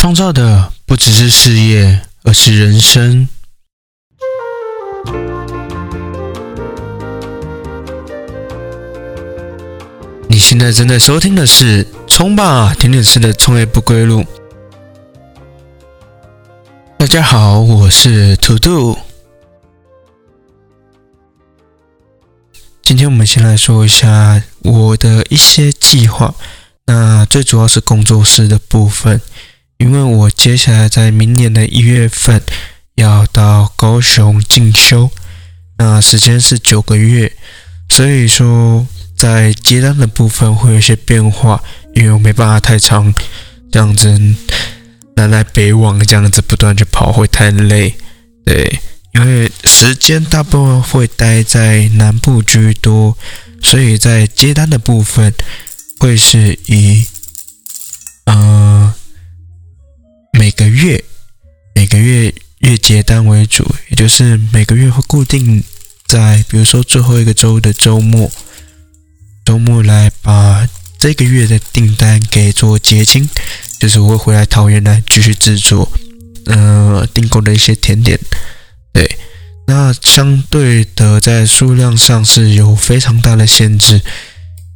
[0.00, 3.28] 创造的不只是事业，而是人生。
[10.26, 14.22] 你现在正在收听的是《冲吧甜点师的创业不归路》。
[16.96, 18.96] 大家好，我是图图。
[22.80, 26.34] 今天我们先来说一下我的一些计划。
[26.86, 29.20] 那最主要是工作室的部分。
[29.80, 32.42] 因为我接下来在明年的一月份
[32.96, 35.10] 要到高雄进修，
[35.78, 37.32] 那时间是九个月，
[37.88, 43.12] 所以说在接单的部分会有些变化，因为我没办法太长
[43.72, 44.20] 这样子
[45.16, 47.94] 南来北往这样子不断去跑会太累，
[48.44, 48.80] 对，
[49.14, 53.16] 因为时间大部分会待在南部居多，
[53.62, 55.32] 所以在接单的部分
[55.98, 57.06] 会是以
[58.26, 58.79] 嗯。
[60.32, 61.04] 每个月，
[61.74, 65.62] 每个月月结单为主，也就是每个月会固定
[66.06, 68.30] 在，比如说最后一个周的周末，
[69.44, 70.66] 周末来把
[70.98, 73.28] 这个月的订单给做结清，
[73.78, 75.90] 就是我会回来桃园来继续制作，
[76.46, 78.18] 呃，订购的一些甜点。
[78.92, 79.18] 对，
[79.66, 84.00] 那相对的在数量上是有非常大的限制，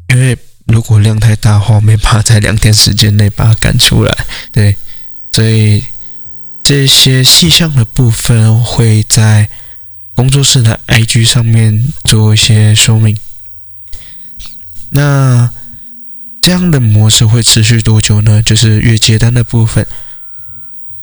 [0.08, 0.36] 因为
[0.66, 4.26] 如果量太大的话，没办法在两天时间内把它赶出来。
[4.52, 4.76] 对。
[5.34, 5.82] 所以
[6.62, 9.48] 这些细项的部分会在
[10.14, 13.16] 工作室的 IG 上面做一些说明。
[14.90, 15.50] 那
[16.40, 18.40] 这样的模式会持续多久呢？
[18.44, 19.84] 就是月接单的部分，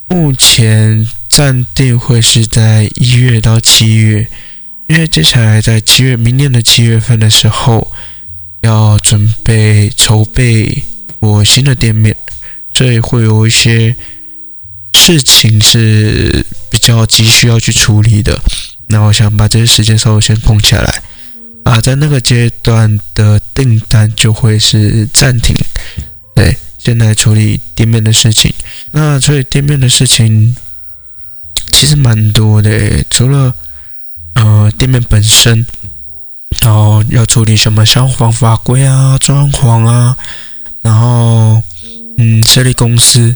[0.08, 4.26] 目前暂定会是在一月到七月，
[4.88, 7.92] 因为接下来在七月，明年的七月份的时候
[8.62, 10.82] 要准备筹备
[11.20, 12.16] 我新的店面，
[12.74, 13.94] 所以会有一些。
[15.02, 18.40] 事情是比较急需要去处理的，
[18.88, 21.02] 那我想把这些时间稍微先空下来
[21.66, 25.56] 啊，在那个阶段的订单就会是暂停，
[26.36, 28.54] 对，先来处理店面的事情。
[28.92, 30.56] 那处理店面的事情
[31.72, 33.52] 其实蛮多的，除了
[34.36, 35.66] 呃店面本身，
[36.62, 40.16] 然后要处理什么消防法规啊、装潢啊，
[40.84, 41.64] 然后
[42.20, 43.36] 嗯设立公司。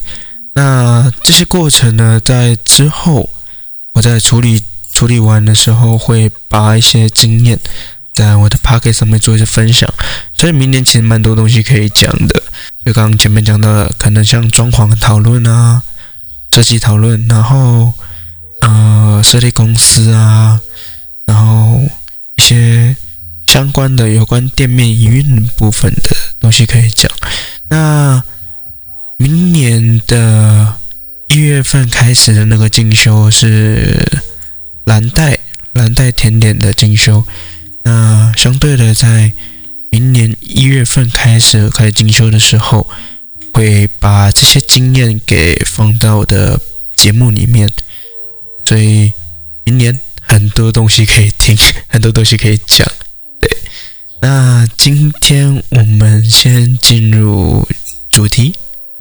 [0.55, 3.29] 那这些过程呢，在之后
[3.93, 7.59] 我在处理处理完的时候，会把一些经验
[8.13, 9.93] 在我的 p o c k e t 上面做一些分享。
[10.33, 12.41] 所以明年其实蛮多东西可以讲的，
[12.85, 15.83] 就刚刚前面讲的，可能像装潢讨论啊、
[16.53, 17.91] 设计讨论，然后
[18.61, 20.61] 呃设立公司啊，
[21.25, 21.81] 然后
[22.37, 22.95] 一些
[23.45, 27.11] 相关的有关店面营运部分的东西可以讲。
[27.69, 28.23] 那
[29.17, 30.75] 明年的
[31.29, 34.05] 一月份开始的那个进修是
[34.85, 35.39] 蓝带
[35.73, 37.23] 蓝带甜点的进修，
[37.83, 39.31] 那相对的，在
[39.89, 42.87] 明年一月份开始开始进修的时候，
[43.53, 46.59] 会把这些经验给放到我的
[46.95, 47.69] 节目里面，
[48.65, 49.11] 所以
[49.65, 52.85] 明年很多东西可以听， 很多东西可以讲。
[53.39, 53.49] 对，
[54.21, 57.67] 那今天我们先进入
[58.09, 58.53] 主题。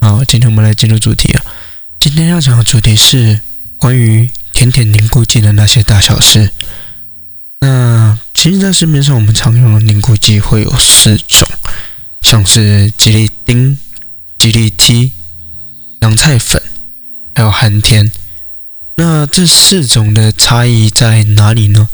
[0.05, 1.43] 好，今天我们来进入主题啊。
[1.99, 3.39] 今天要讲的主题是
[3.75, 6.51] 关于甜甜凝固剂的那些大小事。
[7.61, 11.49] 那其实，在市面上我们常用的凝固剂会有四种，
[12.21, 13.79] 像是吉利丁、
[14.37, 15.11] 吉利 T、
[16.01, 16.61] 洋菜粉，
[17.33, 18.11] 还有寒天。
[18.97, 21.89] 那这四种的差异在哪里呢？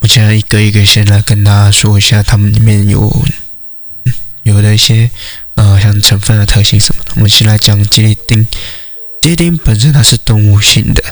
[0.00, 3.24] 我现在一个一个先来跟大家说一下，它们里面有
[4.42, 5.10] 有的一些。
[5.54, 8.46] 呃，像成分的特性什么的，我们先来讲吉利丁。
[9.22, 11.02] 吉利丁本身它是动物性的，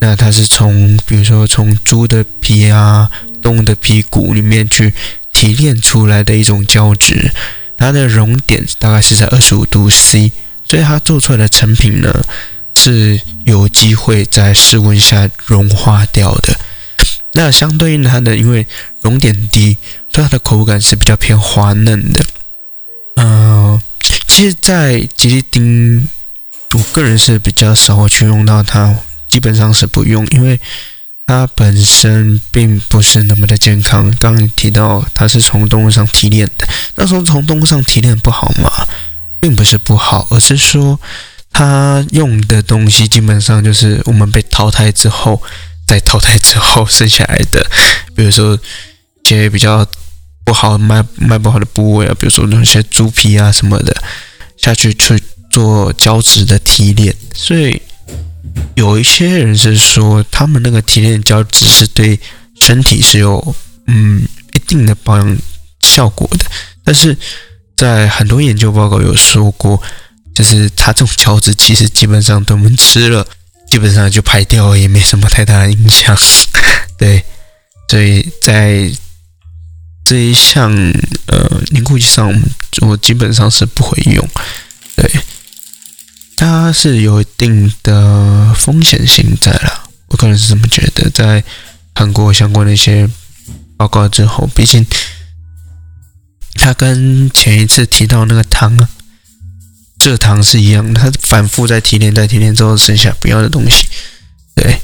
[0.00, 3.10] 那它是从比如说从猪的皮啊、
[3.42, 4.92] 动物的皮骨里面去
[5.32, 7.30] 提炼出来的一种胶质，
[7.76, 10.32] 它的熔点大概是在二十五度 C，
[10.66, 12.24] 所以它做出来的成品呢
[12.74, 16.58] 是有机会在室温下融化掉的。
[17.34, 18.66] 那相对应它的，因为
[19.02, 19.76] 熔点低，
[20.12, 22.24] 所以它的口感是比较偏滑嫩的。
[23.16, 23.80] 嗯，
[24.26, 26.08] 其实，在吉利丁，
[26.72, 28.94] 我个人是比较少去用到它，
[29.28, 30.58] 基本上是不用，因为
[31.26, 34.10] 它本身并不是那么的健康。
[34.18, 36.66] 刚刚提到它是从动物上提炼的，
[36.96, 38.70] 那时候从动物上提炼不好吗？
[39.38, 40.98] 并不是不好，而是说
[41.52, 45.42] 它用的东西基本上就是我们被淘汰之后，
[45.86, 47.70] 在淘汰之后剩下来的，
[48.16, 49.86] 比如说一些比较。
[50.44, 53.96] 不好卖卖不好的部位啊，比如说那些猪皮啊什么的，
[54.56, 57.80] 下去去做胶质的提炼，所以
[58.74, 62.18] 有一些人是说，他们那个提炼胶质是对
[62.60, 63.54] 身体是有
[63.86, 65.38] 嗯一定的保养
[65.80, 66.44] 效果的，
[66.84, 67.16] 但是
[67.76, 69.80] 在很多研究报告有说过，
[70.34, 73.26] 就是它这种胶质其实基本上等我们吃了，
[73.70, 76.16] 基本上就排掉，也没什么太大的影响，
[76.98, 77.24] 对，
[77.88, 78.92] 所以在。
[80.04, 80.70] 这一项
[81.26, 82.32] 呃凝固剂上，
[82.80, 84.28] 我基本上是不会用，
[84.96, 85.10] 对，
[86.36, 91.08] 它是有一定的风险性在了，我个人是这么觉得。
[91.10, 91.42] 在
[91.94, 93.08] 看过相关的一些
[93.76, 94.84] 报告之后，毕竟
[96.54, 98.88] 它跟前一次提到那个糖啊，
[99.98, 103.86] 蔗糖是一样的，它反复在提炼、在提炼之后剩下不要的东西，
[104.54, 104.80] 对。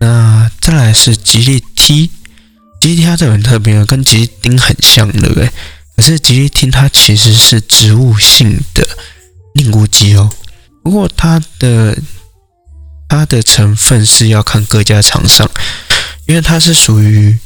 [0.00, 2.10] 那再来是吉利 T。
[2.84, 5.50] 吉利它这很特别，跟吉利丁很像，对不对？
[5.96, 8.86] 可是吉利丁它其实是植物性的
[9.54, 10.30] 凝固剂哦。
[10.82, 11.96] 不过它的
[13.08, 15.50] 它的成分是要看各家厂商，
[16.26, 17.38] 因为它是属于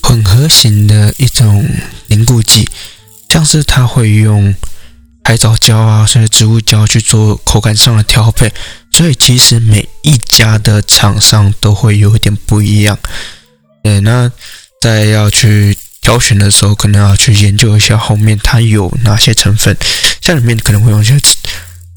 [0.00, 1.68] 混合型的一种
[2.06, 2.68] 凝固剂，
[3.28, 4.54] 像是它会用
[5.24, 8.52] 海藻胶啊，甚至植物胶去做口感上的调配，
[8.92, 12.96] 所以其实每一家的厂商都会有一点不一样。
[13.82, 14.30] 对，那
[14.80, 19.76] 在要去挑选的时候，可能要去研究一下后面它有哪些成分，
[20.20, 21.36] 像里面可能会用一些刺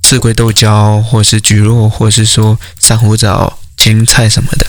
[0.02, 4.68] 刺龟豆胶，或是菊络，或者是说珊瑚藻、青菜什么的，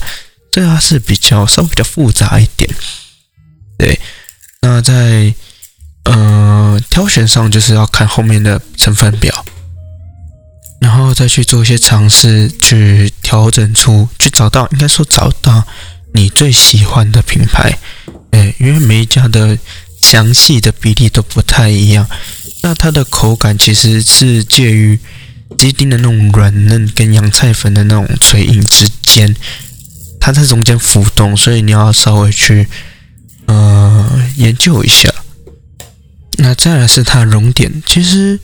[0.50, 2.68] 这它是比较稍微比较复杂一点。
[3.78, 3.98] 对，
[4.60, 5.34] 那在
[6.04, 9.44] 呃挑选上就是要看后面的成分表，
[10.80, 15.64] 然后再去做一些尝试，去调整出，去找到，应该说找到。
[16.12, 17.78] 你最喜欢的品牌，
[18.30, 19.58] 哎，因为每一家的
[20.00, 22.08] 详细的比例都不太一样，
[22.62, 24.98] 那它的口感其实是介于
[25.58, 29.34] 鸡丁的那种软嫩跟洋菜粉的那种脆硬之间，
[30.20, 32.66] 它在中间浮动，所以你要稍微去
[33.46, 35.12] 呃研究一下。
[36.38, 38.38] 那再来是它熔点，其实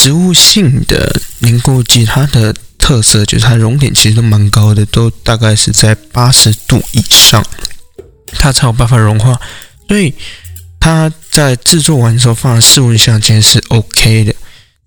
[0.00, 2.54] 植物性的凝固剂，它的。
[2.82, 7.44] 特色就是它熔点其实都蛮高的，都大概是在八十度以上，
[8.32, 9.38] 它才有办法融化。
[9.86, 10.12] 所以
[10.80, 14.34] 它在制作完之后放在室温下其实是 OK 的。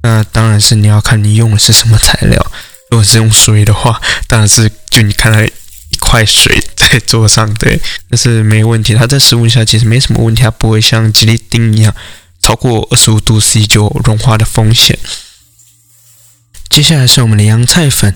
[0.02, 2.52] 那当然是你要看你用的是什么材料。
[2.90, 5.52] 如果是用水的话，当然是就你看到一
[6.00, 7.80] 块水在桌上，对，
[8.10, 8.96] 那是没问题。
[8.96, 11.94] 它在室温下其实没什么问题，它不会像吉利丁一样
[12.44, 15.00] 超过二十五度 C 就融化的风险。
[16.70, 18.14] 接下来是我们的洋菜粉，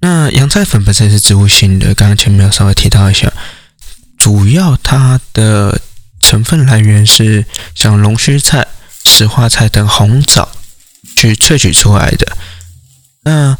[0.00, 3.32] 那洋菜粉本身是植物性的，刚刚前面有稍微提到一下，
[4.16, 5.80] 主要它的
[6.20, 7.44] 成分来源是
[7.74, 8.66] 像龙须菜、
[9.04, 10.48] 石花菜等红枣
[11.16, 12.36] 去萃取出来的。
[13.24, 13.56] 那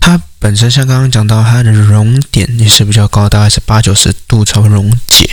[0.00, 5.28] 它本身像刚刚讲到，它的熔点也是比较高，大概是八九十度才会溶解，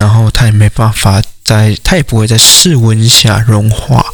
[0.00, 4.04] 然后它也没办法在，它也不会在室温下融化。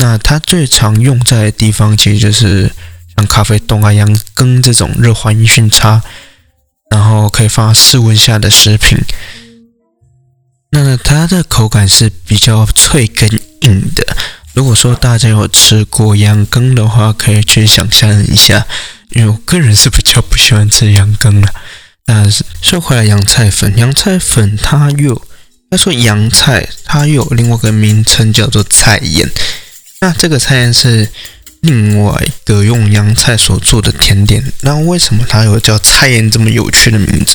[0.00, 2.72] 那它最常用在的地方其实就是。
[3.16, 6.00] 像咖啡冻啊、羊羹这种热环熏茶，
[6.88, 8.96] 然后可以放室温下的食品，
[10.70, 13.28] 那它的口感是比较脆跟
[13.62, 14.16] 硬的。
[14.54, 18.64] 如果说大家有吃过羊羹的话，可以去想象一下，
[19.10, 21.52] 因为我个人是比较不喜欢吃羊羹的。
[22.08, 25.22] 但是说回来，洋菜粉，洋菜粉它又，
[25.70, 29.30] 要说洋菜，它又有另外一个名称叫做菜盐。
[30.00, 31.08] 那这个菜盐是。
[31.62, 37.34] 另外一个用洋菜所做的甜点，那为什么它有叫菜盐这么有趣的名字？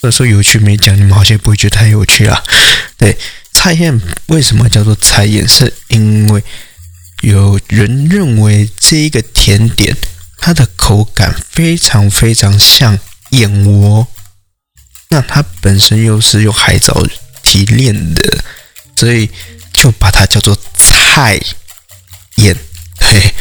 [0.00, 2.42] 或者说有趣没讲，你们好像不会觉得太有趣啊？
[2.98, 3.16] 对，
[3.52, 5.46] 菜宴为什么叫做菜盐？
[5.46, 6.42] 是因为
[7.20, 9.96] 有人认为这一个甜点
[10.38, 12.98] 它的口感非常非常像
[13.32, 14.06] 燕窝，
[15.10, 17.06] 那它本身又是用海藻
[17.42, 18.42] 提炼的，
[18.96, 19.28] 所以
[19.74, 21.38] 就把它叫做菜
[22.36, 22.56] 燕。
[22.98, 23.34] 对。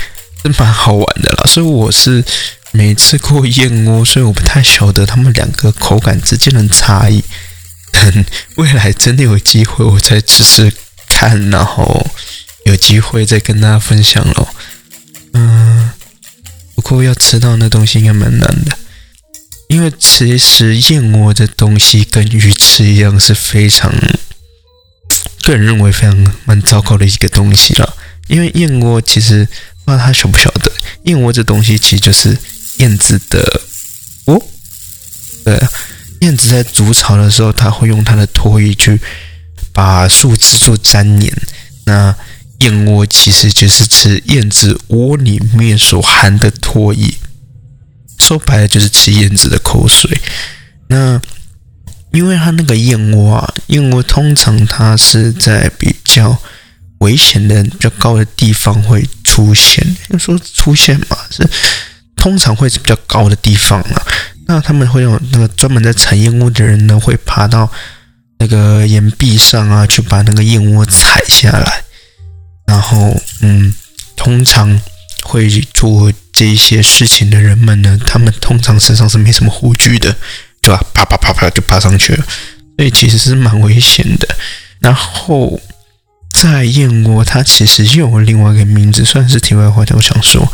[0.43, 2.25] 是蛮好玩的啦，所以我是
[2.71, 7.23] 没吃过燕窝，所以我不太晓得他们两个口感之间的差异。
[7.91, 10.73] 等未来真的有机会，我再试试
[11.07, 12.07] 看，然后
[12.65, 14.49] 有机会再跟大家分享咯。
[15.33, 15.91] 嗯，
[16.73, 18.75] 不过要吃到那东西应该蛮难的，
[19.71, 23.89] 因为其实燕窝这东西跟鱼翅一样，是非常
[25.43, 27.95] 个人认为非常蛮糟糕的一个东西了。
[28.27, 29.47] 因为燕窝其实。
[29.83, 30.71] 不知道他晓不晓得，
[31.05, 32.37] 燕窝这东西其实就是
[32.77, 33.61] 燕子的
[34.25, 34.39] 窝，
[35.43, 35.59] 对，
[36.19, 39.01] 燕子在筑巢的时候，它会用它的唾液去
[39.73, 41.35] 把树枝做粘黏。
[41.85, 42.15] 那
[42.59, 47.15] 燕窝其实就是吃燕子窝里面所含的唾液，
[48.31, 50.09] 说白了就是吃燕子的口水。
[50.87, 51.19] 那
[52.13, 56.37] 因为它那个燕窝啊，燕窝通常它是在比较
[56.99, 59.85] 危险的、比较高的地方会出现。
[60.11, 61.45] 要说出现嘛，是
[62.15, 64.01] 通常会是比较高的地方啊。
[64.47, 67.69] 那他们会有那个专门在采燕窝的人呢，会爬到
[68.39, 71.83] 那个岩壁上啊，去把那个燕窝采下来。
[72.65, 73.73] 然后，嗯，
[74.15, 74.79] 通常
[75.23, 76.09] 会做
[76.41, 80.15] 这一些事情的人们呢，他们通常身上是没什么护具的。
[80.63, 80.83] 对吧？
[80.93, 82.25] 啪啪啪啪就爬上去了，
[82.77, 84.27] 所以其实是蛮危险的。
[84.79, 85.59] 然后
[86.29, 89.83] 在燕窝，它其实又有另外一个名字，算是题外话。
[89.89, 90.51] 我想说，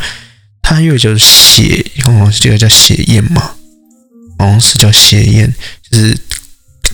[0.62, 3.52] 它又叫血，哦，这个叫血燕嘛，
[4.38, 5.54] 好像是叫血燕，
[5.90, 6.18] 就是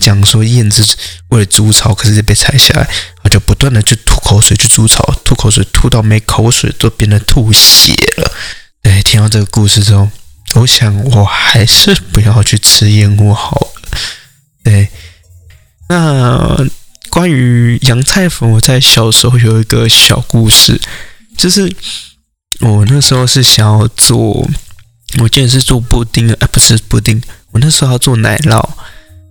[0.01, 0.85] 讲说燕子
[1.29, 2.89] 为了筑巢，可是被踩下来，
[3.23, 8.29] 它就不断的去吐口水去筑巢，吐口水吐到没口水都变成吐血了。
[8.85, 10.07] 对，听到这个故事之后。
[10.53, 13.67] 我想，我还是不要去吃燕窝好了。
[14.63, 14.87] 对，
[15.89, 16.55] 那
[17.09, 20.79] 关于洋菜粉，我在小时候有一个小故事，
[21.35, 21.75] 就是
[22.59, 24.47] 我那时候是想要做，
[25.19, 28.63] 我记得是做布丁啊，不是布丁，我那时候要做奶酪，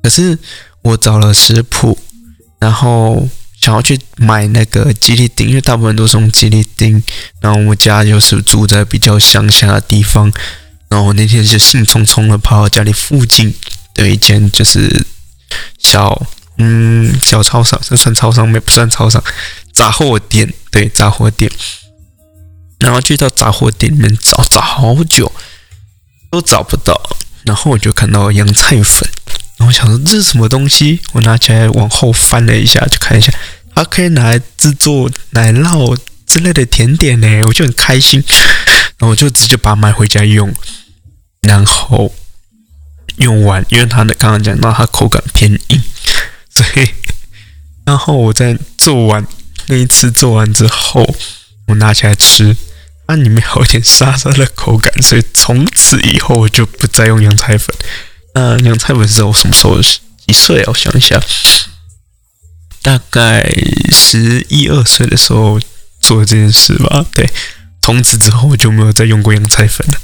[0.02, 0.37] 可是
[0.82, 1.96] 我找了食谱，
[2.58, 3.28] 然后
[3.64, 7.02] 想要去买那个吉利丁，因为大部分都是用吉利丁，
[7.40, 10.30] 然后我们家就是住在比较乡下的地方。
[10.90, 13.54] 然后我那天就兴冲冲的跑到家里附近
[13.94, 15.06] 的一间就是
[15.78, 16.26] 小
[16.59, 19.25] 嗯小超商，这算超商没不算超商，
[19.73, 21.50] 杂货店对杂货店，
[22.80, 25.33] 然后去到杂货店里面找找好久
[26.30, 27.00] 都找不到，
[27.44, 29.09] 然后我就看到洋菜粉，
[29.66, 33.33] 我想说这是什么东西，我拿起来往后翻了一下，就看一下
[33.75, 38.23] 它可以拿来制作奶酪之类的甜点呢，我就很开心，
[38.99, 40.54] 然后我就直接把它买回家用。
[41.40, 42.14] 然后
[43.18, 45.83] 用完，因为它的刚刚讲到它口感偏硬，
[46.49, 46.88] 所以
[47.85, 49.26] 然后我在做完
[49.66, 51.14] 那一次做完之后，
[51.66, 52.56] 我拿起来吃，
[53.06, 57.76] 它里面有点沙沙的口感，所以从此以后我就不再用洋菜粉。
[58.35, 60.64] 那洋菜粉是我什么时候几岁啊？
[60.67, 61.21] 我想一下，
[62.83, 63.49] 大概
[63.93, 65.61] 十一二岁的时候
[66.00, 67.07] 做的这件事吧。
[67.14, 67.31] 对，
[67.81, 70.00] 从此之后我就没有再用过洋菜粉了。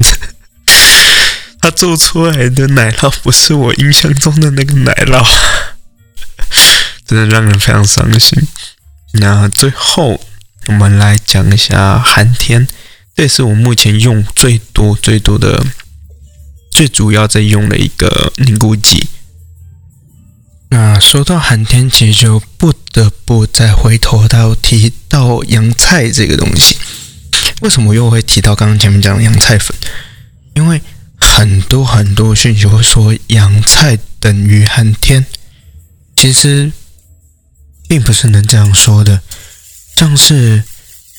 [1.60, 5.26] 他做出来的奶酪不是我印象中的那个奶酪，
[7.04, 8.46] 真的让人非常伤心。
[9.14, 10.20] 那最后
[10.66, 12.66] 我们来讲一下寒天，
[13.14, 15.64] 这也是我目前用最多、最多的、
[16.70, 19.08] 最主要在用的一个凝固剂。
[20.70, 26.76] 那说到寒天，其实就不得不再回头到提到洋菜这个东西。
[27.62, 29.74] 为什么又会提到刚刚前面讲的洋菜粉？
[30.54, 30.80] 因为
[31.16, 35.24] 很多很多讯息会说洋菜等于寒天，
[36.14, 36.70] 其实
[37.88, 39.22] 并不是能这样说的。
[39.96, 40.62] 像是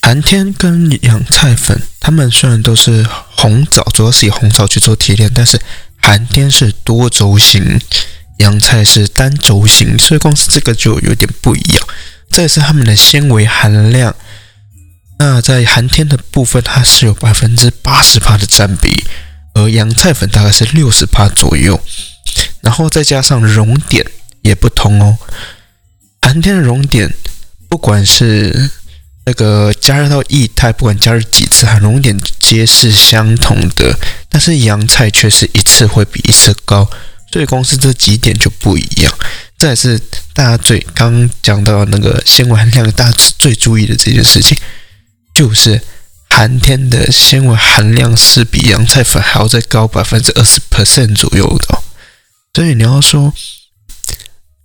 [0.01, 5.59] 寒天跟洋菜粉，它们虽然都是红枣，主要是以红枣去做提炼，但是
[5.97, 7.79] 寒天是多轴型，
[8.37, 11.87] 洋菜是单轴型，所以光是这个就有点不一样。
[12.31, 14.15] 再是它们的纤维含量，
[15.17, 19.03] 那在寒天的部分，它是有百分之八十八的占比。
[19.55, 21.81] 而洋菜粉大概是六十帕左右，
[22.61, 24.05] 然后再加上熔点
[24.41, 25.17] 也不同哦。
[26.21, 27.11] 寒天的熔点，
[27.67, 28.69] 不管是
[29.29, 33.95] 那个加热到液态，不管加热几次，含熔点皆是相同的。
[34.27, 36.89] 但是洋菜却是一次会比一次高，
[37.31, 39.13] 所以光是这几点就不一样。
[39.55, 39.99] 这也是
[40.33, 44.57] 大家最刚讲到那个纤维含量，大家最注意的这件事情，
[45.35, 45.79] 就是。
[46.31, 51.81] 寒天的纤维含量是比洋菜粉还要再高百分之二十 percent 左右的，
[52.53, 53.33] 所以你要说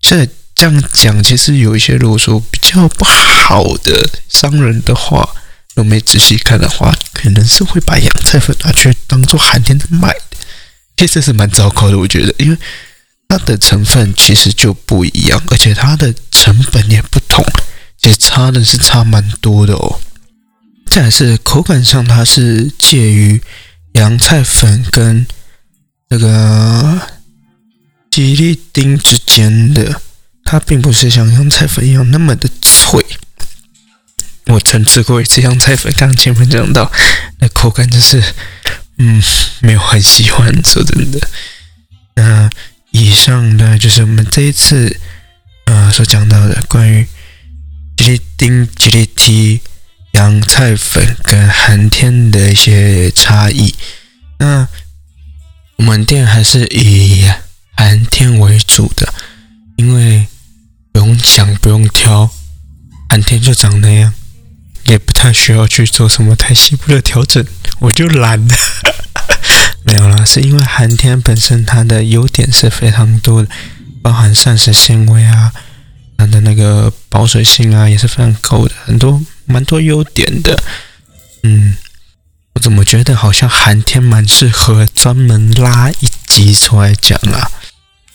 [0.03, 5.29] 现在这样讲，其实有一些如果说比较不好的商人的话，
[5.75, 10.37] 如果没仔细看的话，可能是会把洋菜粉拿去当做寒天的卖的，
[10.97, 12.57] 其实是蛮糟糕的，我觉得，因为
[13.29, 17.45] 它的成分其实就不一样，而且它的成本也不同，
[17.99, 20.01] 其实差的是差蛮多的哦。
[20.89, 23.43] 再是口感上，它是介于
[23.95, 25.27] 洋菜粉跟
[26.11, 27.01] 那个
[28.09, 30.01] 吉利丁之间的，
[30.45, 33.05] 它并不是像洋菜粉一样那么的脆。
[34.47, 36.93] 我曾吃过一次洋菜粉，刚前面讲到，
[37.39, 38.23] 那口感就是，
[38.99, 39.21] 嗯，
[39.61, 40.53] 没有很喜欢。
[40.63, 41.19] 说真的，
[42.17, 42.51] 那
[42.91, 45.01] 以上呢就是我们这一次
[45.65, 47.07] 呃所讲到的关于
[47.97, 49.63] 吉利丁、吉利 T、
[50.13, 53.75] 洋菜粉跟寒天的一些差异。
[54.39, 54.69] 那
[55.77, 57.27] 我们店还是以
[57.77, 59.13] 寒天为主的，
[59.77, 60.27] 因为
[60.95, 62.31] 不用想，不用挑，
[63.09, 64.15] 寒天就长那样，
[64.85, 67.45] 也不太需要去做什么太细部的调整，
[67.81, 68.55] 我就懒了。
[69.83, 73.49] 没有啦，是因为寒天本身它的优点是非常多的，
[74.03, 75.53] 包含膳食纤维啊，
[76.17, 80.63] 它的那个保水性啊也是非常高的，很多蛮多优点的。
[81.43, 81.77] 嗯，
[82.55, 87.51] 我怎么觉得好像寒天蛮适合专门拉一集出来讲啊？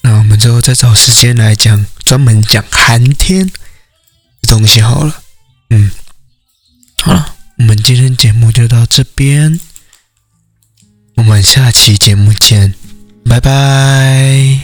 [0.01, 3.53] 那我们之后再找时间来讲，专门讲寒天的
[4.47, 5.21] 东西好了。
[5.69, 5.91] 嗯，
[7.01, 9.59] 好了，我们今天节目就到这边。
[11.15, 12.73] 我们下期节目见，
[13.25, 14.59] 拜拜！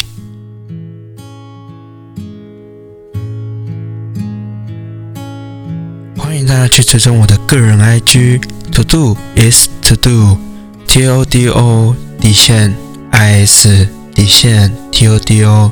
[6.18, 12.74] 欢迎大家去追踪我的个人 IG，to do is to do，T O D O 底线
[13.12, 15.70] I S 底线 T O D O，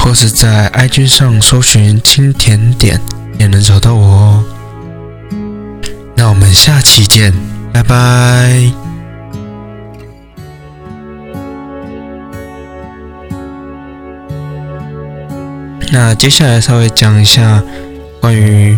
[0.00, 3.00] 或是在 IG 上搜寻“清甜点”
[3.38, 4.44] 也能找到我哦。
[6.16, 7.32] 那我们下期见，
[7.72, 8.72] 拜拜！
[15.92, 17.62] 那接下来稍微讲一下
[18.20, 18.76] 关于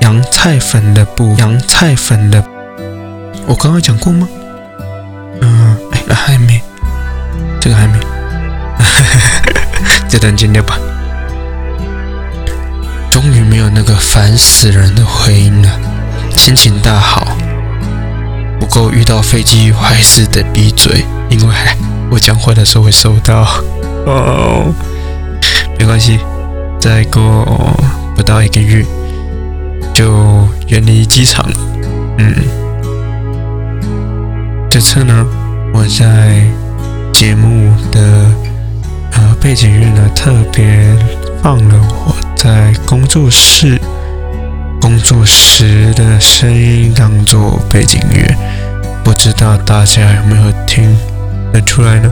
[0.00, 2.44] 洋菜粉的部洋菜粉的，
[3.46, 4.28] 我刚刚讲过吗？
[5.40, 6.62] 嗯，哎，还没，
[7.70, 7.98] 这个还没，
[10.10, 10.76] 这段剪掉吧。
[13.12, 15.68] 终于没有那个烦死人的回音了，
[16.36, 17.36] 心情大好。
[18.58, 21.54] 不过遇到飞机，我还是得闭嘴，因为
[22.10, 23.46] 我讲话的时候会收到。
[24.04, 24.74] 哦。
[25.78, 26.18] 没关系，
[26.80, 27.76] 再过
[28.16, 28.84] 不到一个月
[29.94, 31.56] 就远离机场了。
[32.18, 32.34] 嗯，
[34.68, 35.24] 这次呢，
[35.72, 36.44] 我在
[37.20, 38.00] 节目的
[39.12, 40.96] 呃背景乐呢特别
[41.42, 41.74] 放了
[42.06, 43.78] 我在工作室
[44.80, 48.34] 工作时的声音当做背景乐，
[49.04, 50.96] 不知道大家有没有听
[51.52, 52.10] 得出来呢？